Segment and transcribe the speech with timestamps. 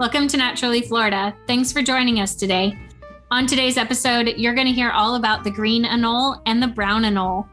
[0.00, 1.36] Welcome to Naturally Florida.
[1.46, 2.74] Thanks for joining us today.
[3.30, 7.02] On today's episode, you're going to hear all about the green anole and the brown
[7.02, 7.46] anole.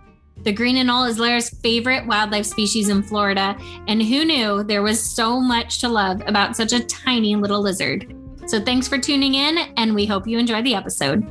[0.43, 3.57] The green anole is Lara's favorite wildlife species in Florida,
[3.89, 8.15] and who knew there was so much to love about such a tiny little lizard?
[8.45, 11.29] So thanks for tuning in, and we hope you enjoy the episode.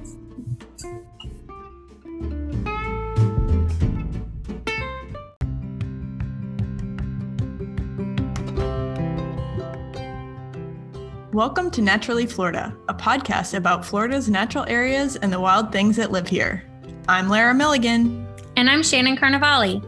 [11.37, 16.11] Welcome to Naturally Florida, a podcast about Florida's natural areas and the wild things that
[16.11, 16.65] live here.
[17.09, 18.27] I'm Lara Milligan.
[18.57, 19.85] And I'm Shannon Carnevale.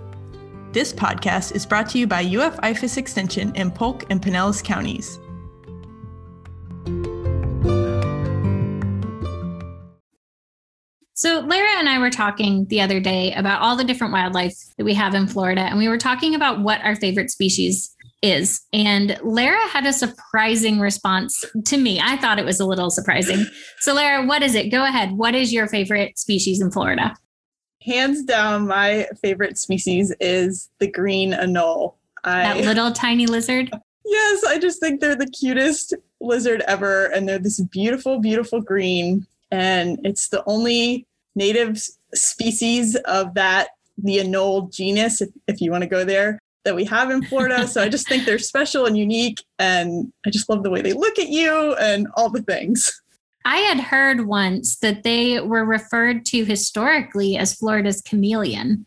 [0.74, 5.18] This podcast is brought to you by UF IFAS Extension in Polk and Pinellas counties.
[11.14, 14.84] So, Lara and I were talking the other day about all the different wildlife that
[14.84, 18.66] we have in Florida, and we were talking about what our favorite species is.
[18.72, 22.00] And Lara had a surprising response to me.
[22.00, 23.46] I thought it was a little surprising.
[23.80, 24.70] So, Lara, what is it?
[24.70, 25.12] Go ahead.
[25.12, 27.16] What is your favorite species in Florida?
[27.82, 31.94] Hands down, my favorite species is the green anole.
[32.24, 33.70] I, that little tiny lizard?
[34.10, 37.12] Yes, I just think they're the cutest lizard ever.
[37.12, 39.26] And they're this beautiful, beautiful green.
[39.50, 41.78] And it's the only native
[42.14, 46.84] species of that, the anole genus, if, if you want to go there that we
[46.84, 47.66] have in Florida.
[47.66, 49.42] so I just think they're special and unique.
[49.58, 53.00] And I just love the way they look at you and all the things.
[53.46, 58.84] I had heard once that they were referred to historically as Florida's chameleon.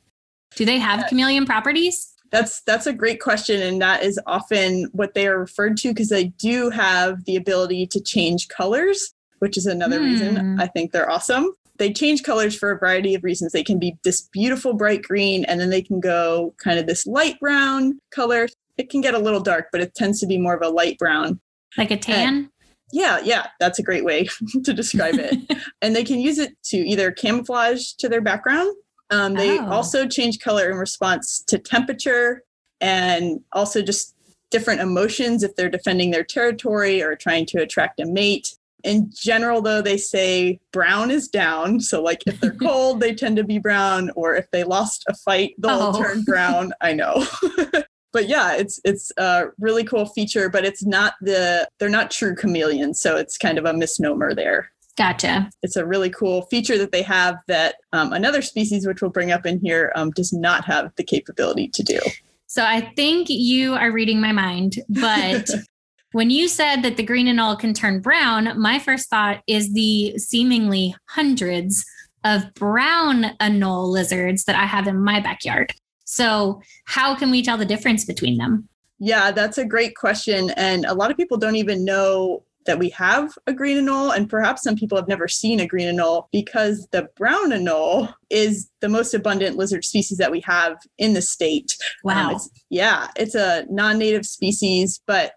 [0.56, 2.14] Do they have chameleon properties?
[2.30, 6.10] That's that's a great question, and that is often what they are referred to because
[6.10, 10.04] they do have the ability to change colors, which is another mm.
[10.04, 10.62] reason hmm.
[10.62, 13.54] I think they're awesome they change colors for a variety of reasons.
[13.54, 17.08] They can be this beautiful bright green, and then they can go kind of this
[17.08, 18.48] light brown color.
[18.78, 21.00] It can get a little dark, but it tends to be more of a light
[21.00, 21.40] brown.
[21.80, 22.28] Like a tan?
[22.28, 22.50] And
[22.92, 24.28] yeah, yeah, that's a great way
[24.64, 25.58] to describe it.
[25.82, 28.76] and they can use it to either camouflage to their background.
[29.10, 29.66] Um, they oh.
[29.72, 32.44] also change color in response to temperature
[32.80, 34.16] and also just
[34.52, 38.56] different emotions if they're defending their territory or trying to attract a mate.
[38.84, 41.80] In general, though, they say brown is down.
[41.80, 45.14] So, like if they're cold, they tend to be brown, or if they lost a
[45.14, 46.02] fight, they'll oh.
[46.02, 46.74] turn brown.
[46.82, 47.26] I know.
[48.12, 52.36] but yeah, it's it's a really cool feature, but it's not the they're not true
[52.36, 54.72] chameleons, so it's kind of a misnomer there.
[54.98, 55.50] Gotcha.
[55.64, 59.32] It's a really cool feature that they have that um, another species, which we'll bring
[59.32, 62.00] up in here, um, does not have the capability to do.
[62.48, 65.50] So I think you are reading my mind, but
[66.14, 70.18] When you said that the green anole can turn brown, my first thought is the
[70.18, 71.86] seemingly hundreds
[72.24, 75.74] of brown anole lizards that I have in my backyard.
[76.04, 78.68] So, how can we tell the difference between them?
[79.00, 80.52] Yeah, that's a great question.
[80.52, 84.30] And a lot of people don't even know that we have a green anole, and
[84.30, 88.90] perhaps some people have never seen a green anole because the brown anole is the
[88.90, 91.76] most abundant lizard species that we have in the state.
[92.06, 92.30] Um, wow.
[92.30, 95.34] Um, it's, yeah, it's a non native species, but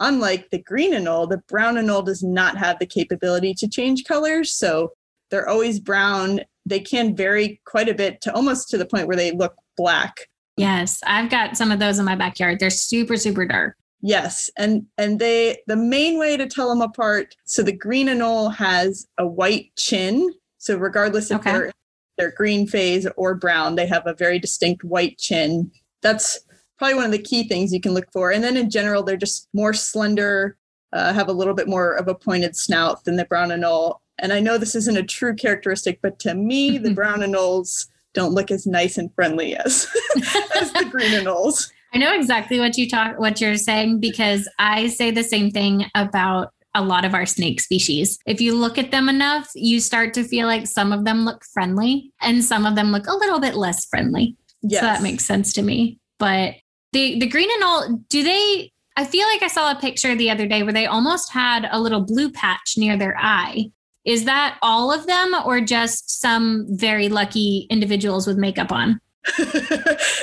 [0.00, 4.52] Unlike the green anole, the brown anole does not have the capability to change colors.
[4.52, 4.92] So
[5.30, 6.40] they're always brown.
[6.66, 10.28] They can vary quite a bit to almost to the point where they look black.
[10.56, 12.58] Yes, I've got some of those in my backyard.
[12.60, 13.76] They're super, super dark.
[14.02, 17.36] Yes, and and they the main way to tell them apart.
[17.44, 20.32] So the green anole has a white chin.
[20.58, 21.52] So regardless if okay.
[21.52, 21.72] they're
[22.16, 25.70] they're green phase or brown, they have a very distinct white chin.
[26.02, 26.38] That's
[26.80, 28.32] probably one of the key things you can look for.
[28.32, 30.56] And then in general, they're just more slender,
[30.94, 33.98] uh, have a little bit more of a pointed snout than the brown anole.
[34.18, 38.32] And I know this isn't a true characteristic, but to me, the brown anoles don't
[38.32, 39.88] look as nice and friendly as,
[40.58, 41.70] as the green anoles.
[41.92, 45.84] I know exactly what you talk what you're saying because I say the same thing
[45.94, 48.18] about a lot of our snake species.
[48.24, 51.44] If you look at them enough, you start to feel like some of them look
[51.44, 54.36] friendly and some of them look a little bit less friendly.
[54.62, 54.80] Yes.
[54.80, 55.98] So that makes sense to me.
[56.18, 56.54] But
[56.92, 60.46] the the green anole do they I feel like I saw a picture the other
[60.46, 63.70] day where they almost had a little blue patch near their eye.
[64.04, 69.00] Is that all of them or just some very lucky individuals with makeup on?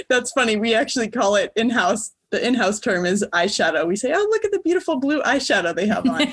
[0.10, 0.58] That's funny.
[0.58, 2.12] We actually call it in house.
[2.30, 3.88] The in house term is eyeshadow.
[3.88, 6.28] We say, oh, look at the beautiful blue eyeshadow they have on.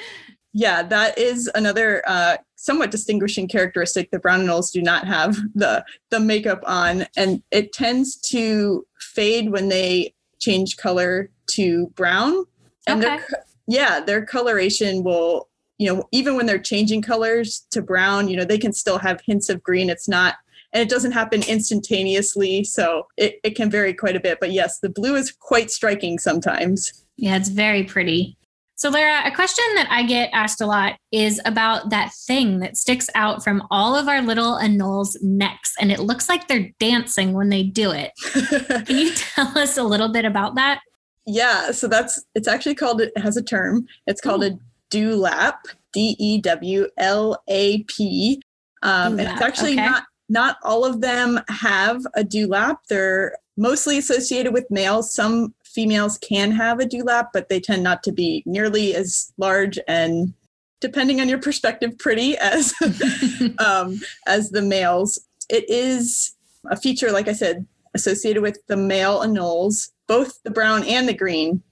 [0.52, 4.10] yeah, that is another uh, somewhat distinguishing characteristic.
[4.10, 8.86] The brown anoles do not have the the makeup on, and it tends to
[9.20, 12.46] fade when they change color to brown.
[12.86, 13.18] And okay.
[13.18, 13.26] their,
[13.66, 18.46] yeah, their coloration will, you know, even when they're changing colors to brown, you know,
[18.46, 19.90] they can still have hints of green.
[19.90, 20.36] It's not,
[20.72, 22.64] and it doesn't happen instantaneously.
[22.64, 24.40] So it, it can vary quite a bit.
[24.40, 27.04] But yes, the blue is quite striking sometimes.
[27.18, 28.38] Yeah, it's very pretty.
[28.80, 32.78] So, Lara, a question that I get asked a lot is about that thing that
[32.78, 37.34] sticks out from all of our little anoles' necks, and it looks like they're dancing
[37.34, 38.10] when they do it.
[38.86, 40.80] Can you tell us a little bit about that?
[41.26, 43.84] Yeah, so that's it's actually called it has a term.
[44.06, 44.46] It's called Ooh.
[44.46, 44.58] a
[44.90, 45.58] dewlap,
[45.92, 48.40] D E W L A P.
[48.82, 49.84] Um, and it's actually okay.
[49.84, 52.76] not not all of them have a dewlap.
[52.88, 55.12] They're mostly associated with males.
[55.12, 59.78] Some females can have a dewlap, but they tend not to be nearly as large
[59.86, 60.34] and,
[60.80, 62.74] depending on your perspective, pretty as
[63.64, 65.20] um, as the males.
[65.48, 66.34] It is
[66.70, 71.14] a feature, like I said, associated with the male anoles, both the brown and the
[71.14, 71.62] green,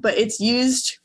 [0.00, 0.98] but it's used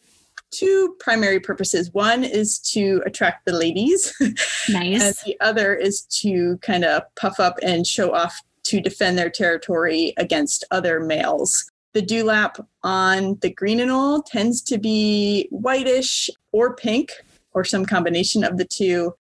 [0.52, 1.92] two primary purposes.
[1.94, 4.14] One is to attract the ladies.
[4.70, 5.02] Nice.
[5.02, 9.30] and the other is to kind of puff up and show off to defend their
[9.30, 11.70] territory against other males.
[11.94, 17.12] The dewlap on the green anole tends to be whitish or pink
[17.54, 19.14] or some combination of the two.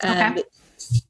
[0.00, 0.48] And okay.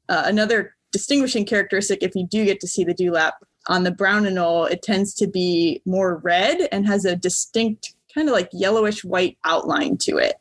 [0.09, 3.33] uh, another distinguishing characteristic, if you do get to see the dewlap
[3.67, 8.27] on the brown anole, it tends to be more red and has a distinct kind
[8.27, 10.35] of like yellowish white outline to it.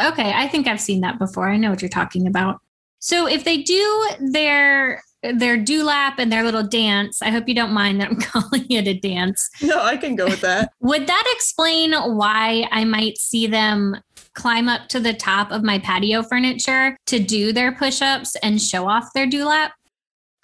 [0.00, 1.48] Okay, I think I've seen that before.
[1.48, 2.60] I know what you're talking about.
[3.00, 7.20] So if they do their their dewlap and their little dance.
[7.22, 9.50] I hope you don't mind that I'm calling it a dance.
[9.62, 10.72] No, I can go with that.
[10.80, 13.96] Would that explain why I might see them
[14.34, 18.60] climb up to the top of my patio furniture to do their push ups and
[18.60, 19.70] show off their dewlap?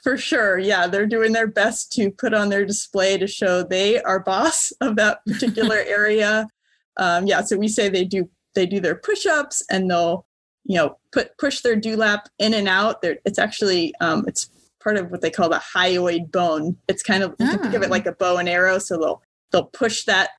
[0.03, 0.59] For sure.
[0.59, 4.73] Yeah, they're doing their best to put on their display to show they are boss
[4.81, 6.49] of that particular area.
[6.97, 10.25] Um, yeah, so we say they do they do their push-ups and they'll
[10.65, 13.03] you know put push their dewlap in and out.
[13.03, 14.49] They're, it's actually um, it's
[14.87, 16.77] part of what they call the hyoid bone.
[16.87, 17.91] It's kind of you can think of it ah.
[17.91, 18.79] like a bow and arrow.
[18.79, 20.31] So they'll they'll push that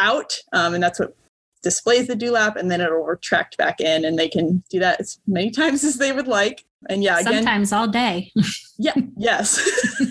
[0.00, 1.16] out, um, and that's what
[1.62, 5.20] displays the dewlap, and then it'll retract back in, and they can do that as
[5.28, 6.64] many times as they would like.
[6.88, 8.32] And yeah, again, sometimes all day.
[8.78, 8.94] yeah.
[9.16, 9.60] Yes.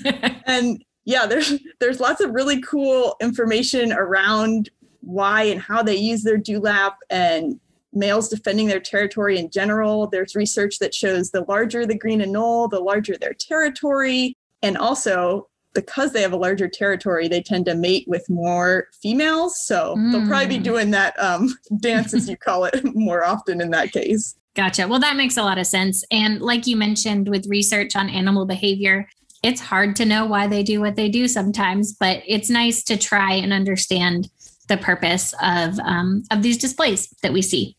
[0.45, 4.69] and yeah, there's there's lots of really cool information around
[5.01, 7.59] why and how they use their dewlap and
[7.94, 10.07] males defending their territory in general.
[10.07, 14.36] There's research that shows the larger the green anole, the larger their territory.
[14.62, 19.56] And also, because they have a larger territory, they tend to mate with more females.
[19.66, 20.12] So mm.
[20.12, 20.63] they'll probably be mm.
[20.63, 24.36] doing that um, dance, as you call it, more often in that case.
[24.56, 24.88] Gotcha.
[24.88, 26.04] Well, that makes a lot of sense.
[26.12, 29.07] And like you mentioned with research on animal behavior,
[29.42, 32.95] it's hard to know why they do what they do sometimes, but it's nice to
[32.95, 34.30] try and understand
[34.69, 37.75] the purpose of um, of these displays that we see.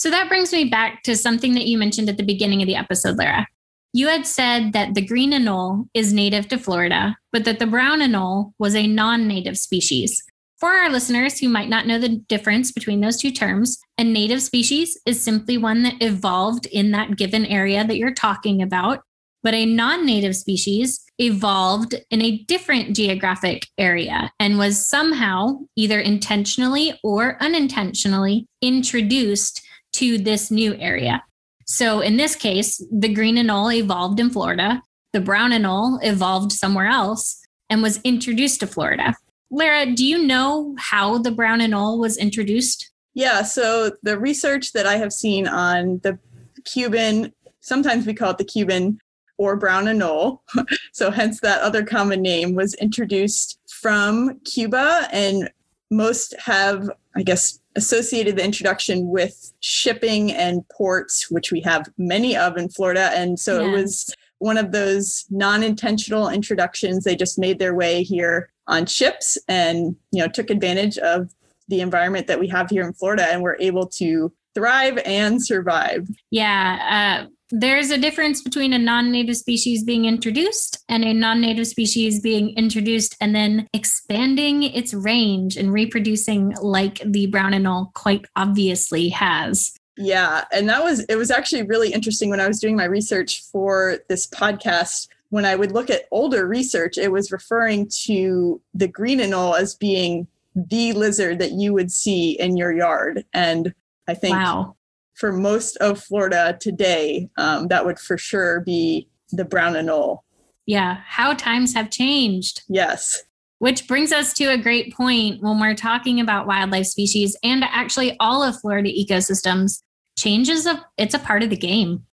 [0.00, 2.74] So that brings me back to something that you mentioned at the beginning of the
[2.74, 3.46] episode, Lara.
[3.92, 7.98] You had said that the green anole is native to Florida, but that the brown
[8.00, 10.22] anole was a non native species.
[10.56, 14.40] For our listeners who might not know the difference between those two terms, a native
[14.40, 19.02] species is simply one that evolved in that given area that you're talking about,
[19.42, 26.00] but a non native species evolved in a different geographic area and was somehow, either
[26.00, 29.60] intentionally or unintentionally, introduced
[29.92, 31.22] to this new area.
[31.66, 34.82] So in this case, the green anole evolved in Florida,
[35.12, 39.14] the brown anole evolved somewhere else and was introduced to Florida.
[39.50, 42.90] Lara, do you know how the brown anole was introduced?
[43.14, 46.18] Yeah, so the research that I have seen on the
[46.64, 48.98] Cuban, sometimes we call it the Cuban
[49.38, 50.40] or brown anole,
[50.92, 55.48] so hence that other common name, was introduced from Cuba and
[55.88, 62.36] most have, I guess, associated the introduction with shipping and ports, which we have many
[62.36, 63.10] of in Florida.
[63.14, 67.04] And so it was one of those non-intentional introductions.
[67.04, 71.34] They just made their way here on ships and you know took advantage of
[71.68, 76.08] the environment that we have here in Florida and were able to thrive and survive.
[76.30, 77.24] Yeah.
[77.24, 82.50] Uh, there's a difference between a non-native species being introduced and a non-native species being
[82.50, 89.72] introduced and then expanding its range and reproducing like the brown anole quite obviously has.
[89.96, 93.42] Yeah and that was it was actually really interesting when i was doing my research
[93.42, 95.08] for this podcast.
[95.30, 99.74] When i would look at older research it was referring to the green anole as
[99.74, 103.24] being the lizard that you would see in your yard.
[103.34, 103.74] And
[104.08, 104.76] i think wow
[105.20, 110.20] for most of Florida today, um, that would for sure be the brown anole.
[110.64, 112.62] Yeah, how times have changed.
[112.68, 113.22] Yes.
[113.58, 118.16] Which brings us to a great point when we're talking about wildlife species and actually
[118.18, 119.82] all of Florida ecosystems.
[120.18, 122.06] Changes of it's a part of the game.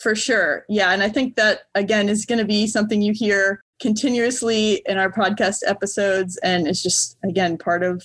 [0.00, 0.64] For sure.
[0.70, 0.92] Yeah.
[0.92, 5.12] And I think that again is going to be something you hear continuously in our
[5.12, 6.38] podcast episodes.
[6.38, 8.02] And it's just again part of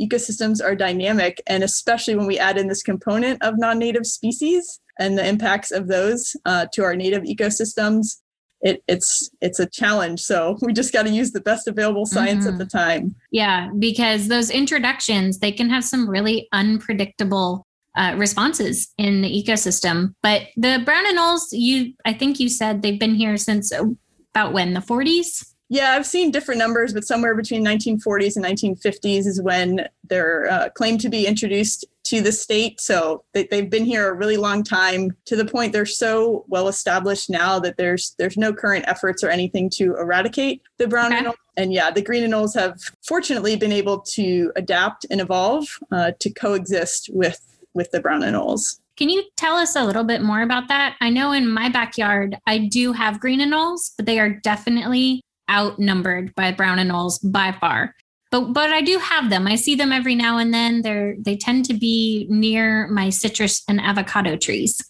[0.00, 4.80] ecosystems are dynamic, and especially when we add in this component of non native species
[4.98, 8.18] and the impacts of those uh, to our native ecosystems,
[8.60, 10.20] it, it's it's a challenge.
[10.20, 12.54] So we just got to use the best available science mm-hmm.
[12.54, 13.14] at the time.
[13.30, 20.14] Yeah, because those introductions they can have some really unpredictable uh, responses in the ecosystem.
[20.22, 24.74] But the brown anoles, you I think you said they've been here since about when
[24.74, 25.47] the 40s.
[25.70, 30.68] Yeah, I've seen different numbers, but somewhere between 1940s and 1950s is when they're uh,
[30.70, 32.80] claimed to be introduced to the state.
[32.80, 36.68] So they, have been here a really long time to the point they're so well
[36.68, 41.24] established now that there's there's no current efforts or anything to eradicate the brown okay.
[41.24, 41.34] anole.
[41.58, 46.30] And yeah, the green anoles have fortunately been able to adapt and evolve uh, to
[46.30, 47.40] coexist with
[47.74, 48.80] with the brown anoles.
[48.96, 50.96] Can you tell us a little bit more about that?
[51.00, 56.34] I know in my backyard I do have green anoles, but they are definitely outnumbered
[56.34, 57.94] by brown anoles by far.
[58.30, 59.46] But but I do have them.
[59.46, 60.82] I see them every now and then.
[60.82, 64.82] They're they tend to be near my citrus and avocado trees.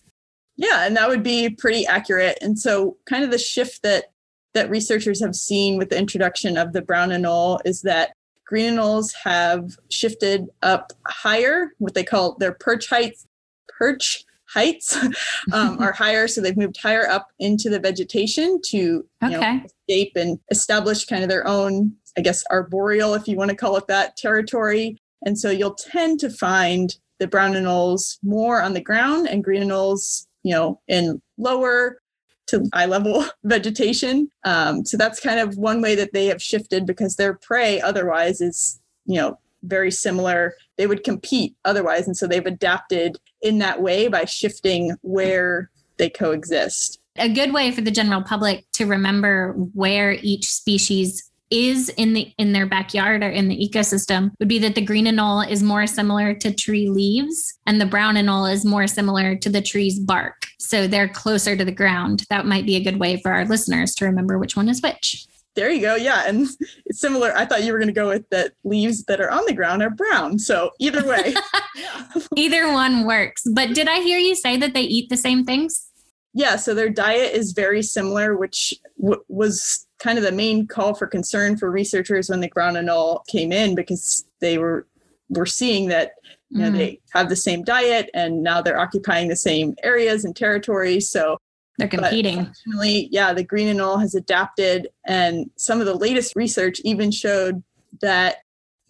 [0.56, 2.38] Yeah, and that would be pretty accurate.
[2.42, 4.06] And so kind of the shift that
[4.54, 8.12] that researchers have seen with the introduction of the brown anole is that
[8.44, 13.26] green anoles have shifted up higher, what they call their perch heights,
[13.68, 14.96] perch heights
[15.52, 16.28] um, are higher.
[16.28, 19.32] So they've moved higher up into the vegetation to okay.
[19.32, 23.50] you know, escape and establish kind of their own, I guess, arboreal, if you want
[23.50, 24.98] to call it that, territory.
[25.24, 29.62] And so you'll tend to find the brown anoles more on the ground and green
[29.62, 32.00] anoles, you know, in lower
[32.48, 34.30] to eye level vegetation.
[34.44, 38.40] Um, so that's kind of one way that they have shifted because their prey otherwise
[38.40, 40.54] is, you know, very similar.
[40.76, 42.06] They would compete otherwise.
[42.06, 47.00] And so they've adapted in that way by shifting where they coexist.
[47.16, 52.30] A good way for the general public to remember where each species is in the
[52.38, 55.86] in their backyard or in the ecosystem would be that the green anole is more
[55.86, 60.46] similar to tree leaves and the brown anole is more similar to the tree's bark.
[60.58, 62.24] So they're closer to the ground.
[62.28, 65.26] That might be a good way for our listeners to remember which one is which.
[65.54, 65.96] There you go.
[65.96, 66.24] Yeah.
[66.26, 66.48] And
[66.86, 67.36] it's similar.
[67.36, 69.82] I thought you were going to go with that leaves that are on the ground
[69.82, 70.38] are brown.
[70.38, 71.34] So either way,
[72.36, 73.42] either one works.
[73.52, 75.86] But did I hear you say that they eat the same things?
[76.32, 76.56] Yeah.
[76.56, 81.06] So their diet is very similar, which w- was kind of the main call for
[81.06, 84.86] concern for researchers when the brown anole came in because they were
[85.30, 86.12] were seeing that
[86.50, 86.78] you know mm.
[86.78, 91.36] they have the same diet and now they're occupying the same areas and territories so
[91.78, 92.38] they're competing.
[92.38, 97.62] Unfortunately, yeah, the green anole has adapted, and some of the latest research even showed
[98.00, 98.38] that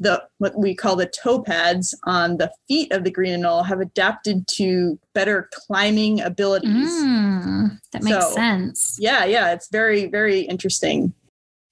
[0.01, 3.81] the what we call the toe pads on the feet of the green anole have
[3.81, 6.91] adapted to better climbing abilities.
[7.03, 8.97] Mm, that makes so, sense.
[8.99, 11.13] Yeah, yeah, it's very very interesting.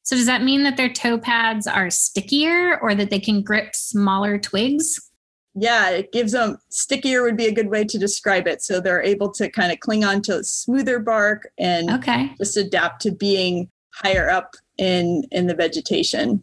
[0.02, 3.74] So does that mean that their toe pads are stickier or that they can grip
[3.74, 5.10] smaller twigs?
[5.58, 8.62] Yeah, it gives them stickier would be a good way to describe it.
[8.62, 12.30] So they're able to kind of cling on to smoother bark and okay.
[12.36, 16.42] just adapt to being higher up in in the vegetation.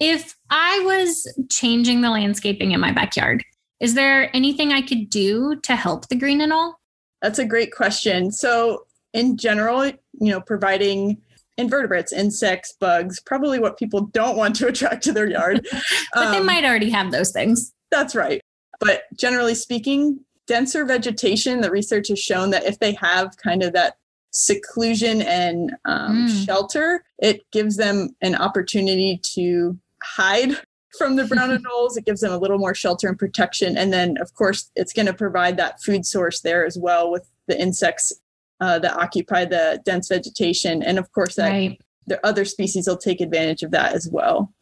[0.00, 3.44] If I was changing the landscaping in my backyard,
[3.80, 6.72] is there anything I could do to help the green anole?
[7.20, 8.32] That's a great question.
[8.32, 11.18] So in general, you know, providing
[11.58, 15.66] invertebrates, insects, bugs, probably what people don't want to attract to their yard.
[16.14, 17.74] but um, they might already have those things.
[17.90, 18.40] That's right.
[18.80, 23.72] But generally speaking, denser vegetation, the research has shown that if they have kind of
[23.72, 23.96] that
[24.30, 26.44] seclusion and um, mm.
[26.44, 30.50] shelter, it gives them an opportunity to hide
[30.98, 31.96] from the brown anoles.
[31.96, 33.76] It gives them a little more shelter and protection.
[33.76, 37.28] And then, of course, it's going to provide that food source there as well with
[37.46, 38.12] the insects
[38.60, 40.82] uh, that occupy the dense vegetation.
[40.82, 41.80] And of course, that right.
[42.06, 44.52] the other species will take advantage of that as well.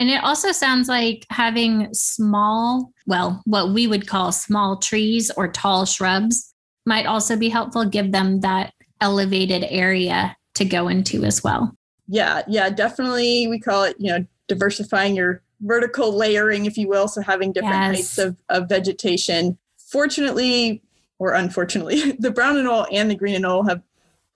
[0.00, 5.46] And it also sounds like having small, well, what we would call small trees or
[5.46, 6.54] tall shrubs
[6.86, 11.76] might also be helpful, give them that elevated area to go into as well.
[12.08, 13.46] Yeah, yeah, definitely.
[13.46, 17.06] We call it, you know, diversifying your vertical layering, if you will.
[17.06, 17.96] So having different yes.
[17.96, 19.58] heights of, of vegetation.
[19.90, 20.82] Fortunately,
[21.18, 23.82] or unfortunately, the brown anole and the green anole have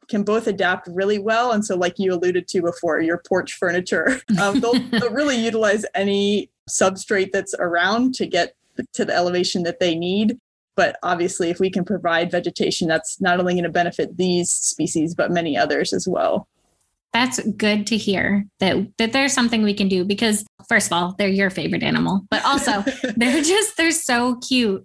[0.09, 1.53] can both adapt really well.
[1.53, 5.85] And so, like you alluded to before, your porch furniture, um, they'll, they'll really utilize
[5.95, 8.55] any substrate that's around to get
[8.93, 10.39] to the elevation that they need.
[10.77, 15.15] But obviously, if we can provide vegetation, that's not only going to benefit these species,
[15.15, 16.49] but many others as well.
[17.13, 21.15] That's good to hear that that there's something we can do because first of all,
[21.17, 22.85] they're your favorite animal, but also
[23.17, 24.85] they're just they're so cute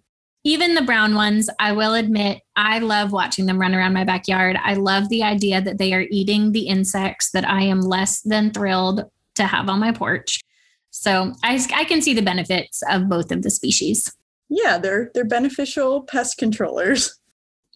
[0.49, 4.57] even the brown ones, I will admit, I love watching them run around my backyard.
[4.63, 8.49] I love the idea that they are eating the insects that I am less than
[8.51, 9.03] thrilled
[9.35, 10.41] to have on my porch.
[10.89, 14.11] So I, I can see the benefits of both of the species.
[14.49, 17.19] Yeah, they're they're beneficial pest controllers.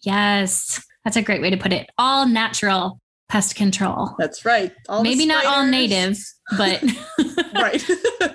[0.02, 1.88] Yes, that's a great way to put it.
[1.96, 4.16] All natural pest control.
[4.18, 4.72] That's right.
[4.88, 6.18] All Maybe not all native,
[6.56, 6.82] but
[7.54, 7.84] right.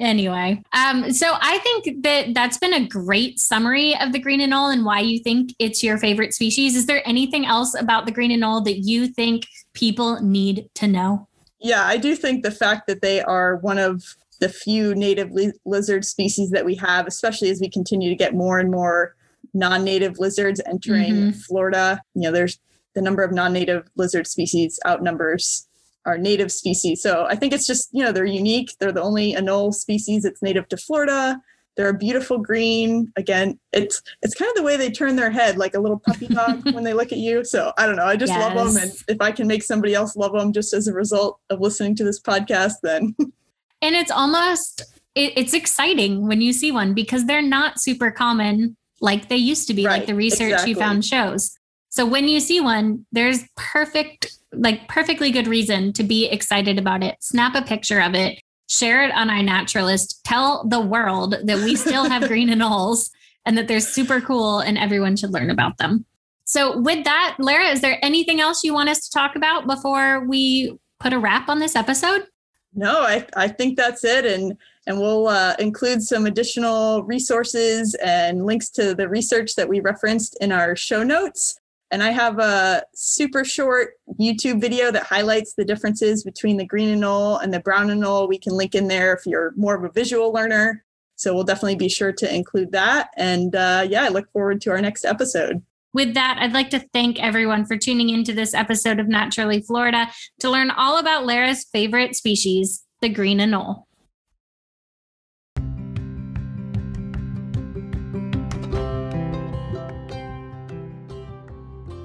[0.00, 4.72] anyway, um, so I think that that's been a great summary of the green anole
[4.72, 6.76] and why you think it's your favorite species.
[6.76, 11.28] Is there anything else about the green anole that you think people need to know?
[11.60, 14.02] Yeah, I do think the fact that they are one of
[14.40, 18.34] the few native li- lizard species that we have, especially as we continue to get
[18.34, 19.14] more and more
[19.54, 21.30] non-native lizards entering mm-hmm.
[21.30, 22.00] Florida.
[22.14, 22.58] You know, there's
[22.94, 25.66] the number of non-native lizard species outnumbers
[26.06, 27.02] our native species.
[27.02, 28.74] So I think it's just, you know, they're unique.
[28.78, 31.40] They're the only anole species that's native to Florida.
[31.76, 33.12] They're a beautiful green.
[33.16, 36.28] Again, it's it's kind of the way they turn their head like a little puppy
[36.28, 37.44] dog when they look at you.
[37.44, 38.06] So I don't know.
[38.06, 38.54] I just yes.
[38.54, 38.82] love them.
[38.82, 41.94] And if I can make somebody else love them just as a result of listening
[41.96, 43.14] to this podcast, then
[43.82, 44.82] and it's almost
[45.14, 49.68] it, it's exciting when you see one because they're not super common like they used
[49.68, 50.70] to be right, like the research exactly.
[50.70, 51.58] you found shows
[51.96, 57.02] so when you see one there's perfect like perfectly good reason to be excited about
[57.02, 58.38] it snap a picture of it
[58.68, 63.10] share it on iNaturalist tell the world that we still have green anoles
[63.46, 66.04] and that they're super cool and everyone should learn about them
[66.44, 70.26] so with that lara is there anything else you want us to talk about before
[70.26, 72.26] we put a wrap on this episode
[72.78, 74.26] no, I, I think that's it.
[74.26, 74.54] And
[74.86, 80.36] and we'll uh, include some additional resources and links to the research that we referenced
[80.42, 81.58] in our show notes.
[81.90, 83.90] And I have a super short
[84.20, 88.28] YouTube video that highlights the differences between the green anole and the brown anole.
[88.28, 90.84] We can link in there if you're more of a visual learner.
[91.14, 93.08] So we'll definitely be sure to include that.
[93.16, 95.62] And uh, yeah, I look forward to our next episode.
[95.94, 100.10] With that, I'd like to thank everyone for tuning into this episode of Naturally Florida
[100.40, 103.85] to learn all about Lara's favorite species, the green anole.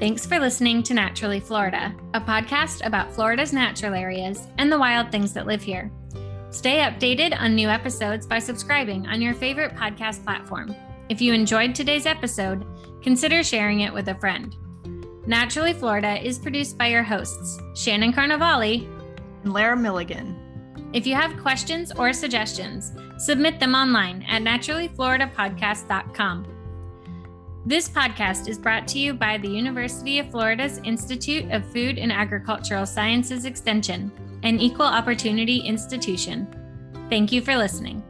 [0.01, 5.11] Thanks for listening to Naturally Florida, a podcast about Florida's natural areas and the wild
[5.11, 5.91] things that live here.
[6.49, 10.75] Stay updated on new episodes by subscribing on your favorite podcast platform.
[11.09, 12.65] If you enjoyed today's episode,
[13.03, 14.55] consider sharing it with a friend.
[15.27, 18.87] Naturally Florida is produced by your hosts, Shannon Carnevale
[19.43, 20.35] and Lara Milligan.
[20.93, 26.60] If you have questions or suggestions, submit them online at naturallyfloridapodcast.com.
[27.63, 32.11] This podcast is brought to you by the University of Florida's Institute of Food and
[32.11, 36.47] Agricultural Sciences Extension, an equal opportunity institution.
[37.07, 38.01] Thank you for listening.